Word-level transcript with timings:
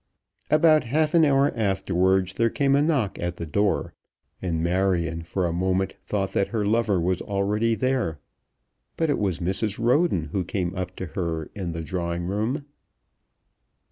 About 0.49 0.85
half 0.85 1.13
an 1.13 1.23
hour 1.23 1.51
afterwards 1.55 2.33
there 2.33 2.49
came 2.49 2.75
a 2.75 2.81
knock 2.81 3.19
at 3.19 3.35
the 3.35 3.45
door, 3.45 3.93
and 4.41 4.63
Marion 4.63 5.21
for 5.21 5.45
a 5.45 5.53
moment 5.53 5.93
thought 6.01 6.31
that 6.31 6.47
her 6.47 6.65
lover 6.65 6.99
was 6.99 7.21
already 7.21 7.75
there. 7.75 8.17
But 8.97 9.11
it 9.11 9.19
was 9.19 9.37
Mrs. 9.37 9.77
Roden 9.77 10.29
who 10.31 10.43
came 10.43 10.75
up 10.75 10.95
to 10.95 11.05
her 11.13 11.51
in 11.53 11.73
the 11.73 11.81
drawing 11.83 12.25
room. 12.25 12.65